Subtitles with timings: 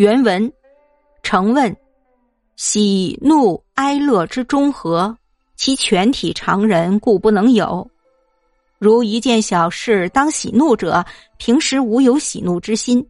[0.00, 0.50] 原文：
[1.22, 1.76] 诚问，
[2.56, 5.14] 喜怒哀乐之中和，
[5.56, 7.86] 其全体常人故不能有。
[8.78, 11.04] 如一件小事当喜怒者，
[11.36, 13.06] 平时无有喜怒之心，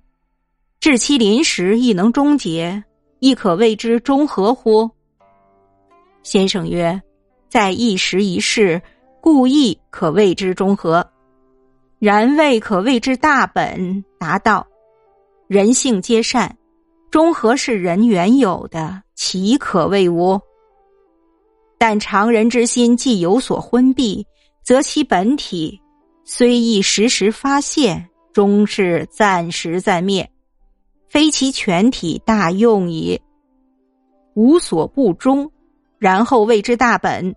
[0.80, 2.82] 至其临时亦能终结，
[3.20, 4.90] 亦可谓之中和乎？
[6.24, 7.00] 先生曰
[7.48, 8.82] ：“在一时一事，
[9.20, 11.00] 故意可谓之中和；
[12.00, 14.66] 然未可谓之大本达道。
[15.46, 16.56] 人性皆善，
[17.10, 20.40] 中和是人原有的，岂可谓无？
[21.78, 24.24] 但常人之心既有所昏蔽。”
[24.62, 25.80] 则其本体
[26.22, 30.30] 虽亦时时发现，终是暂时暂灭，
[31.08, 33.20] 非其全体大用矣。
[34.34, 35.50] 无所不中，
[35.98, 37.32] 然后谓之大本；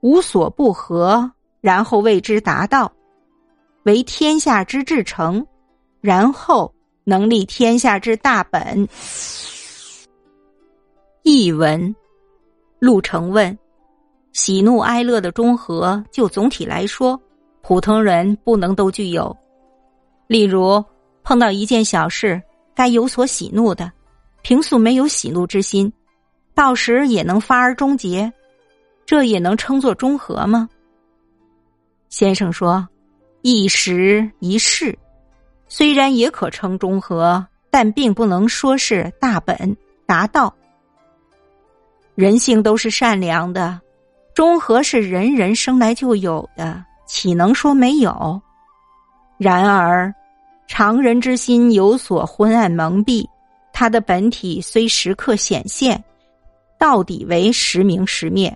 [0.00, 2.90] 无所不合，然后谓之达道。
[3.82, 5.44] 为天下之至诚，
[6.00, 6.72] 然后
[7.04, 8.88] 能立天下之大本。
[11.22, 11.94] 译文：
[12.78, 13.56] 陆成问。
[14.32, 17.20] 喜怒哀乐的中和，就总体来说，
[17.60, 19.36] 普通人不能都具有。
[20.26, 20.82] 例如，
[21.22, 22.40] 碰到一件小事，
[22.74, 23.92] 该有所喜怒的，
[24.40, 25.92] 平素没有喜怒之心，
[26.54, 28.32] 到时也能发而终结，
[29.04, 30.66] 这也能称作中和吗？
[32.08, 32.88] 先生说，
[33.42, 34.98] 一时一事，
[35.74, 40.54] 虽然也可称中和，但并不能说是大本达到。
[42.14, 43.80] 人性都是善良的。
[44.34, 48.38] 中和是人人生来就有的，岂能说没有？
[49.38, 50.14] 然而，
[50.68, 53.26] 常人之心有所昏暗蒙蔽，
[53.72, 56.04] 他的本体虽时刻显现，
[56.78, 58.54] 到底为时明时灭，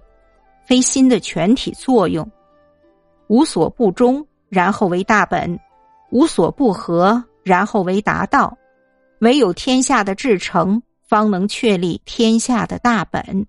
[0.66, 2.30] 非心的全体作用。
[3.28, 5.58] 无所不中，然后为大本；
[6.10, 8.56] 无所不合，然后为达道。
[9.20, 13.46] 唯有天下的至诚，方能确立天下的大本。